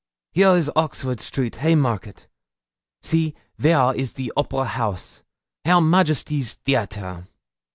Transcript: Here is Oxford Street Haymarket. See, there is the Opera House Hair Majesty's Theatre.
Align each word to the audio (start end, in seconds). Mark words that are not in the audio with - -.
Here 0.31 0.49
is 0.57 0.71
Oxford 0.75 1.19
Street 1.19 1.57
Haymarket. 1.57 2.25
See, 3.03 3.35
there 3.59 3.93
is 3.93 4.13
the 4.13 4.33
Opera 4.35 4.65
House 4.65 5.21
Hair 5.63 5.79
Majesty's 5.81 6.55
Theatre. 6.55 7.27